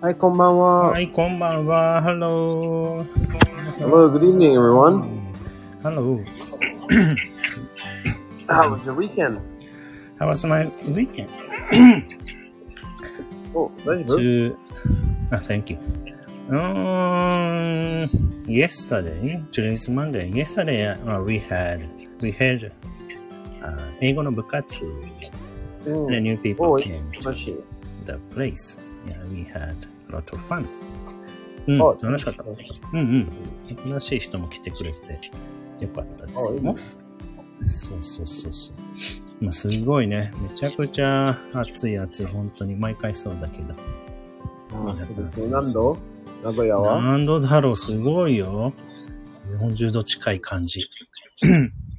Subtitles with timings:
[0.00, 0.90] はい、こんばんは。
[0.90, 2.02] はい、こんばんは。
[2.02, 3.04] Hello.
[3.78, 5.02] Hello, good evening, everyone.
[5.82, 6.22] Hello.
[8.46, 9.40] How was your weekend?
[10.18, 11.28] How was my weekend?
[13.54, 14.56] お、大丈夫 To,
[15.30, 15.78] ah, thank you.
[16.50, 18.06] Um,
[18.46, 20.30] yesterday, today's Monday.
[20.30, 21.80] Yesterday, uh, we had,
[22.20, 22.70] we had,
[23.62, 24.84] uh, 英語の部活。
[24.84, 27.54] うん The new people お、came 楽しい。
[27.54, 27.64] to
[28.04, 28.78] the place.
[29.06, 29.76] Yeah, we had
[30.10, 30.66] a lot of fun.
[31.68, 32.42] うん、あ楽しかった。
[32.44, 32.50] うん
[32.92, 33.28] うん。
[33.98, 35.20] 新しい人も来てくれて
[35.80, 36.76] よかったですよ。
[37.64, 38.76] そうそうそうそう。
[39.44, 40.32] まあ、すごいね。
[40.40, 42.26] めちゃくちゃ暑い暑い。
[42.26, 43.74] 本当に毎回そうだけど。
[44.88, 45.50] あそうですね。
[45.50, 45.98] 何度？
[46.44, 47.02] 名古屋は？
[47.02, 48.72] 何度だろうすごいよ。
[49.60, 50.84] 40度近い感じ。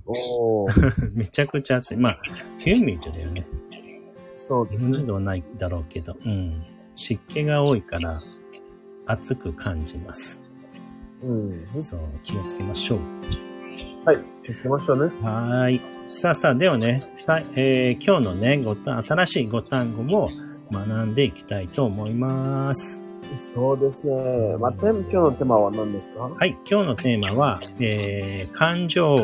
[0.05, 1.97] おー めちゃくちゃ暑い。
[1.97, 2.19] まあ、
[2.59, 3.45] ヒューミッドだよね。
[4.35, 4.99] そうですね。
[4.99, 6.15] 40度はないだろうけど。
[6.23, 6.63] うん。
[6.97, 8.21] 湿気が多いから、
[9.05, 10.43] 暑く感じます。
[11.23, 11.83] うん。
[11.83, 12.99] そう、気をつけましょう。
[14.03, 15.13] はい、気をつけましょうね。
[15.21, 15.81] はーい。
[16.09, 20.31] さあさあ、ではね、さえー今日のね、ご単新しいご単語も
[20.71, 23.05] 学んでいきたいと思います。
[23.37, 24.57] そうですね。
[24.57, 26.23] まあ、今日のテーマは何ですか？
[26.23, 29.17] はい、今日のテーマは、えー、感情、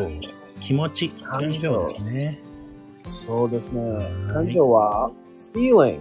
[0.60, 2.40] 気持ち、感情ですね。
[3.02, 3.80] そうですね
[4.28, 4.32] い。
[4.32, 5.10] 感情は
[5.54, 5.98] feeling？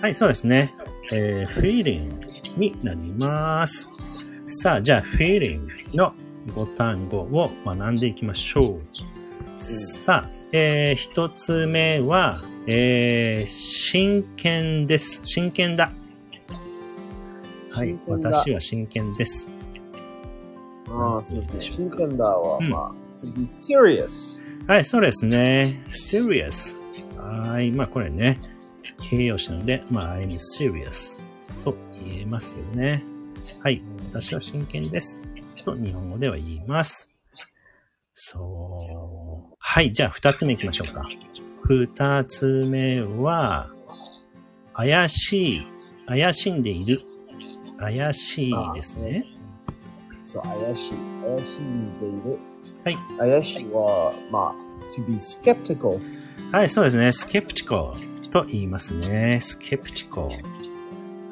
[0.00, 0.72] はい、そうですね。
[1.12, 3.88] えー、feeling になります。
[4.46, 5.60] さあ、じゃあ、feeling
[5.94, 6.12] の
[6.54, 8.80] ご単語を学んでいきましょう。
[9.60, 15.22] さあ、えー、一つ目は、えー、真剣です。
[15.24, 15.92] 真剣だ。
[17.70, 19.50] はい私は真剣です。
[20.88, 21.62] ああ、そうですね。
[21.62, 24.40] 真剣だは、うんまあ、to be serious。
[24.66, 25.84] はい、そうですね。
[25.90, 26.78] serious。
[27.16, 28.38] はい、まあこれね、
[28.96, 31.20] 形容詞なので、まあ I'm serious
[31.64, 33.02] と言えますよね。
[33.62, 35.20] はい、私は真剣です。
[35.64, 37.10] と日本語では言います。
[38.14, 39.54] そう。
[39.58, 41.08] はい、じゃあ二つ目行きましょうか。
[41.64, 43.68] 二つ目は、
[44.72, 45.62] 怪しい、
[46.06, 47.00] 怪しんでいる。
[47.78, 49.24] 怪しいですね。
[50.22, 50.98] そう、怪しい。
[51.22, 52.38] 怪しんでいる。
[52.84, 52.98] はい。
[53.18, 54.54] 怪しいは、まあ、
[54.90, 56.00] to be skeptical。
[56.50, 57.08] はい、そうですね。
[57.08, 59.38] skeptical と言いますね。
[59.40, 60.28] skeptical。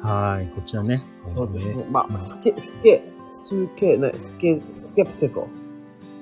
[0.01, 1.03] はい、こちらね。
[1.19, 1.85] そうですねこ。
[1.89, 5.41] まあ、スケ、スケ、スケ、ね、スケ、スケプティコ。
[5.41, 5.47] れ。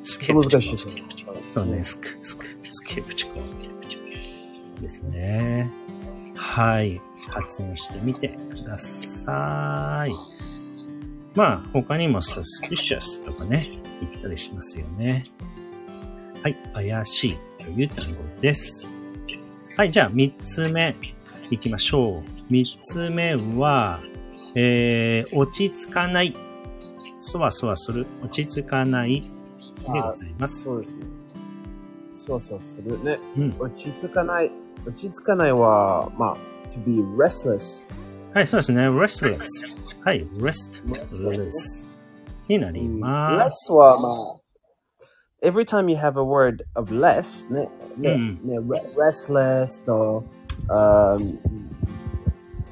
[0.04, 1.04] skeptical 難しいですね。
[1.48, 3.66] そうね、スク、スク、skeptical
[4.82, 5.72] ですね。
[6.36, 7.02] はい。
[7.28, 10.12] 発音してみてください。
[11.36, 13.68] まあ、他にも suspicious とかね、
[14.02, 15.26] 言ったりしますよね。
[16.42, 16.56] はい。
[16.74, 18.94] 怪しいという単語です。
[19.78, 19.92] はい。
[19.92, 20.96] じゃあ、三つ目、
[21.52, 22.32] いきましょう。
[22.50, 24.00] 三つ目は、
[24.56, 26.34] えー、落ち着かない。
[27.18, 28.08] そわそわする。
[28.24, 29.28] 落ち着かないで
[29.86, 30.64] ございます。
[30.64, 31.06] そうですね。
[32.14, 33.20] そうそうするね。
[33.38, 33.56] うん。
[33.60, 34.52] 落ち着かない。
[34.88, 36.38] 落ち着かないは、まあ、
[36.70, 37.90] to be restless。
[38.34, 38.90] はい、そうですね。
[38.90, 39.44] restless。
[40.06, 41.90] はい、restless
[42.48, 43.74] になります。
[43.74, 44.45] less は、まあ、
[45.45, 50.25] every time you have a word of less, ね、ね、うんね、re- restless と、
[50.69, 51.39] um,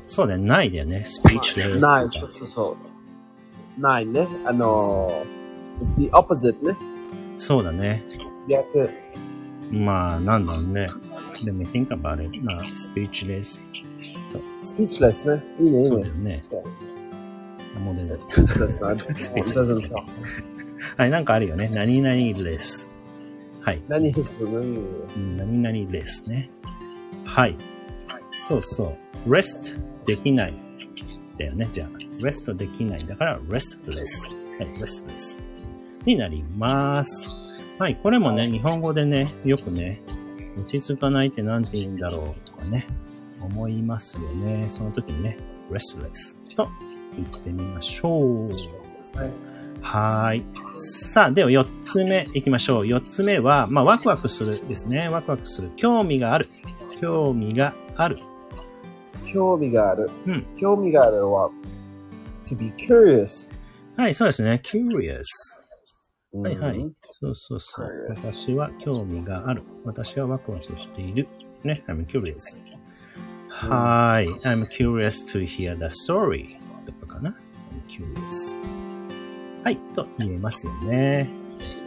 [0.06, 1.04] そうだよ、ないだよね。
[1.06, 2.30] speechless ない、とかそう。
[2.30, 2.76] そうそ
[3.78, 3.80] う。
[3.80, 4.26] ないね。
[4.44, 5.24] あの、
[5.82, 6.76] it's the opposite ね。
[7.36, 8.02] そうだね。
[8.48, 8.90] 逆。
[9.70, 10.88] まあ、なんだろうね。
[11.44, 12.36] Let me think about it.
[12.42, 13.60] まあ、speechless
[14.32, 14.38] と。
[14.62, 15.44] speechless ね。
[15.60, 16.14] いいね、いいねそうだよ。
[16.14, 16.42] ね。
[17.84, 18.92] もうでそうも speechless な。
[18.92, 20.04] it doesn't talk.
[20.97, 21.69] はい、なんかあるよね。
[21.69, 22.91] 何々 less。
[23.61, 23.81] はい。
[23.87, 26.49] 何ですか何々 less ね。
[27.25, 27.57] はい。
[28.31, 29.29] そうそう。
[29.29, 30.53] rest できない。
[31.37, 31.69] だよね。
[31.71, 31.87] じゃあ、
[32.23, 33.05] rest できない。
[33.05, 34.43] だから restless。
[34.59, 35.41] はい、restless
[36.05, 37.27] になります。
[37.79, 40.01] はい、これもね、日本語でね、よくね、
[40.57, 42.87] 落ち着かないってなんて言うんだろうとかね、
[43.41, 44.65] 思いますよね。
[44.69, 45.37] その時にね、
[45.71, 46.69] restless と
[47.15, 48.45] 言ってみましょう。
[48.45, 49.31] ですね。
[49.83, 50.43] はーい。
[50.75, 52.85] さあ、では4つ目行きましょう。
[52.85, 55.09] 4つ目は、まあ、ワクワクするですね。
[55.09, 55.69] ワクワクする。
[55.75, 56.49] 興味がある。
[56.99, 58.17] 興味がある。
[59.23, 60.09] 興味がある。
[60.25, 60.45] うん。
[60.55, 61.51] 興味があるは、
[62.43, 63.51] to be curious。
[63.97, 64.61] はい、そうですね。
[64.63, 65.23] curious。
[66.33, 66.93] はいはいうん。
[67.03, 67.89] そうそうそう。
[68.09, 69.61] 私は興味がある。
[69.83, 71.27] 私はワクワクしている。
[71.63, 71.83] ね。
[71.87, 72.59] I'm curious.
[73.49, 74.29] はーい。
[74.41, 76.47] I'm curious to hear the story.
[76.85, 77.29] とかかな。
[77.29, 77.35] I'm
[77.87, 78.57] curious.
[79.63, 79.77] はい。
[79.95, 81.29] と言えますよね。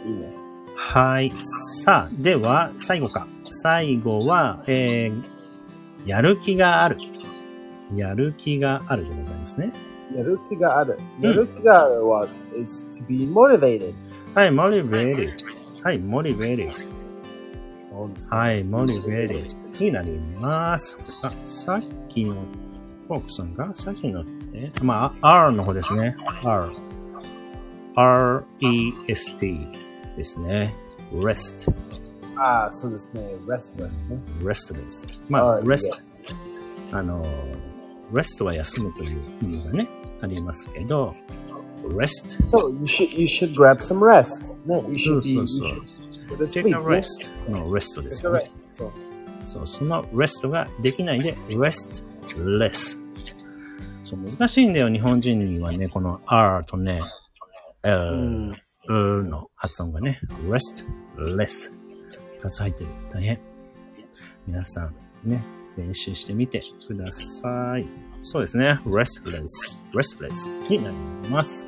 [0.05, 0.33] いいね。
[0.75, 1.31] はい。
[1.39, 3.27] さあ、では、最後か。
[3.49, 6.97] 最後は、えー、やる気がある。
[7.93, 9.73] やる気があるでございますね。
[10.15, 10.97] やる気がある。
[11.19, 13.93] うんやる気があるは、is to be motivated.
[14.33, 15.33] はい、motivated。
[15.83, 16.73] はい、motivated。
[17.75, 18.37] そうですね。
[18.37, 20.99] はい、motivated になります。
[21.21, 22.35] あ、さっきの、
[23.07, 26.15] フォークさんが、さっきの、え、まあ、R の方ですね。
[26.43, 26.86] R。
[27.96, 29.68] R-E-S-T
[30.16, 30.74] ですね。
[31.12, 31.72] rest。
[32.36, 33.20] ああ、そうですね。
[33.46, 34.20] restless ね。
[34.42, 35.22] restless。
[35.28, 35.92] まあ、あ rest。
[35.92, 36.24] yes
[36.92, 37.24] あの、
[38.12, 39.88] rest は休むという意味がね、
[40.20, 41.14] ありますけど、
[41.84, 42.38] rest。
[42.40, 44.60] So you should you should grab some rest.
[44.66, 45.78] ね、you そう should be そ you うそう
[46.10, 46.96] should go to take a sleep ね。
[46.96, 48.44] rest の rest です Take よ a ね。
[48.44, 48.72] rest.
[48.72, 48.92] そう
[49.40, 52.02] そう、その rest ができないで restless。
[54.04, 57.04] そう、難しいんだよ、日本人にはね、この R とね、う
[57.87, 58.57] L、ん。
[58.89, 61.73] L の発音がね、restless。
[62.39, 62.89] 二つ入ってる。
[63.09, 63.39] 大変。
[64.45, 65.41] 皆さん、ね、
[65.77, 67.87] 練習してみてください。
[68.21, 68.79] そうですね。
[68.85, 70.97] restless, restless になり
[71.29, 71.65] ます。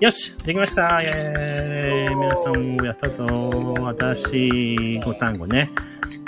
[0.00, 3.24] よしできましたイェーイ皆さん、やったぞ
[3.80, 5.70] 私、5単語ね、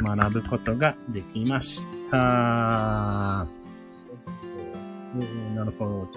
[0.00, 2.16] 学ぶことができました。
[5.54, 6.08] なるほど。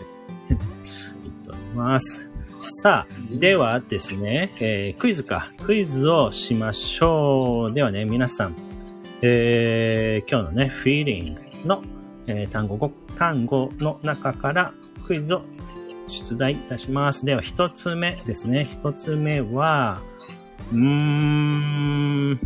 [0.50, 2.27] 言っております。
[2.62, 5.52] さあ、ではですね、えークイズか。
[5.64, 7.74] クイズをしましょう。
[7.74, 8.56] ではね、皆さん、
[9.22, 11.84] えー今日のね、フィーリングの、
[12.26, 14.74] えー単語、単語の中から
[15.06, 15.44] クイズを
[16.08, 17.26] 出題いたします。
[17.26, 18.66] では、一つ目ですね。
[18.66, 20.02] 一つ目は、
[20.72, 22.40] うーん、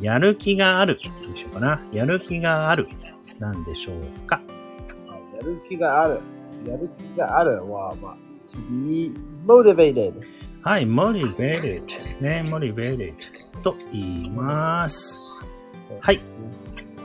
[0.00, 0.98] やる気がある。
[1.24, 1.80] どうしようかな。
[1.92, 2.88] やる気がある。
[3.38, 4.40] なんでしょうか。
[5.36, 6.20] やる気がある。
[6.66, 8.16] やる気があるは、まあ、
[8.46, 9.12] to be
[9.46, 10.14] motivated.
[10.62, 11.82] はい、motivated。
[12.20, 13.14] ね、motivated
[13.62, 15.20] と言います。
[16.00, 16.20] はい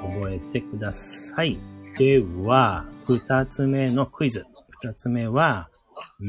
[0.02, 1.58] 覚えてください。
[1.98, 4.46] では、二つ目のクイズ。
[4.82, 5.70] 二つ目は、
[6.20, 6.28] うー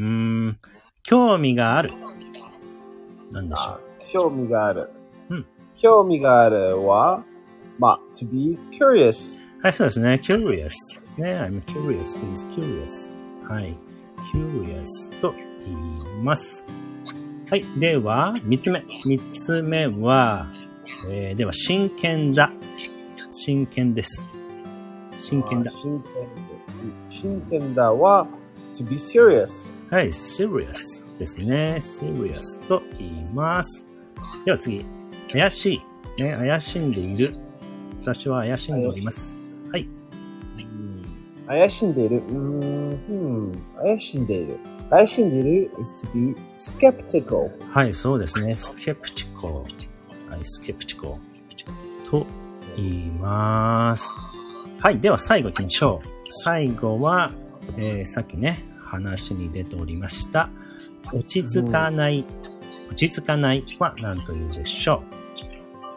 [0.48, 0.58] ん、
[1.02, 1.92] 興味がある。
[3.30, 4.90] なんでしょあ興味がある。
[5.28, 5.46] うん
[5.76, 7.22] 興味があるは、
[7.78, 9.44] まあ、to be curious.
[9.60, 9.62] う。
[9.62, 10.20] はい、そうですね。
[10.22, 10.70] curious。
[11.18, 12.18] ね、I'm curious.
[12.20, 13.12] He's curious.
[13.48, 13.76] はい。
[14.32, 16.64] curious と言います。
[17.50, 17.64] はい。
[17.78, 18.84] では、三つ目。
[19.04, 20.46] 三つ目は、
[21.10, 22.52] えー、では、真剣だ。
[23.30, 24.30] 真剣です。
[25.18, 25.76] 真剣だあ。
[25.76, 26.28] 真剣
[27.08, 28.26] 真剣だは、
[28.70, 29.74] to be serious.
[29.90, 31.78] はい、serious ですね。
[31.80, 33.88] serious と言います。
[34.44, 34.84] では次。
[35.32, 35.80] 怪し
[36.16, 36.22] い。
[36.22, 37.34] ね、怪しんでいる。
[38.02, 39.36] 私は怪しんでおります。
[39.72, 39.88] はい。
[41.48, 42.16] うん怪しんでいる。
[42.16, 44.58] うーん、うん怪しんでいる。
[44.90, 47.50] 怪しんでいる is to be skeptical.
[47.70, 48.52] はい、そうですね。
[48.52, 49.48] skeptical。
[49.52, 49.64] は
[50.36, 51.14] い、skeptical
[52.10, 52.26] と
[52.76, 54.16] 言います。
[54.80, 56.08] はい、では最後行きましょう。
[56.30, 57.32] 最後は、
[57.76, 60.50] えーさっきね、話に出ておりました。
[61.12, 62.24] 落ち着かない。
[62.88, 65.02] 落ち着かないは何というでしょ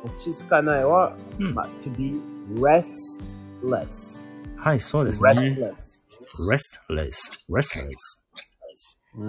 [0.03, 1.45] 落ち着かないは、う。
[1.45, 1.63] うんま。
[1.63, 2.21] あ、to be
[2.55, 4.30] restless.
[4.63, 5.31] はい、そうですね。
[6.49, 7.31] restless.
[7.49, 7.95] restless,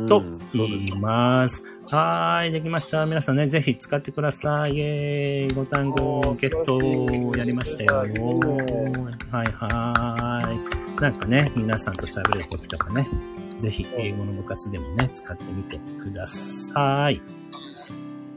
[0.07, 0.23] と
[0.53, 1.65] 言います。
[1.89, 3.07] はーい、できました。
[3.07, 4.75] 皆さんね、ぜひ使ってください。
[4.75, 6.65] イェーイ、ご単語ゲッ
[7.33, 7.97] トやりましたよ。
[7.97, 8.09] はい
[9.53, 11.01] はーい。
[11.01, 13.09] なんかね、皆さんと喋るときとかね、
[13.59, 17.42] ぜひ英語の部活でもね、使ってみてください。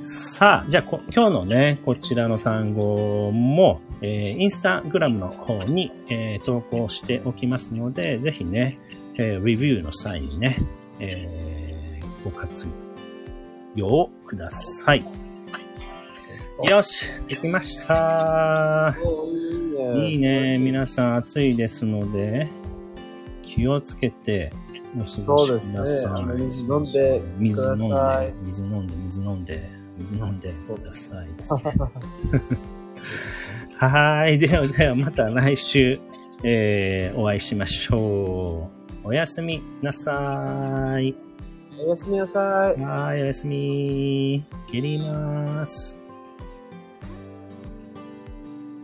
[0.01, 8.77] さあ、じゃあこ、今日のね、こちらの単語も、えーインスタグラムの方に、えー投稿しておきますので、ぜひね、
[9.15, 10.57] えーレビューの際にね、
[10.99, 12.67] えーご活
[13.75, 15.05] 用ください。
[16.69, 18.95] よし、できました。
[19.95, 20.57] いいね。
[20.59, 22.47] 皆さん暑いですので、
[23.43, 24.51] 気をつけて
[24.97, 26.41] お過そうですねごしください。
[26.41, 31.61] 水飲んで水飲んで、水飲んで、水飲んで、水飲んでくださいですね。
[33.77, 34.39] はーい。
[34.39, 35.99] では、ではまた来週、
[36.43, 38.69] えーお会いしましょ
[39.03, 39.07] う。
[39.07, 41.15] おやすみなさい。
[41.77, 42.81] おやすみなさい。
[42.81, 44.45] はい、おやすみ。
[44.71, 46.04] 切ります。